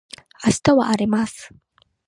[0.43, 1.53] 明日は荒れます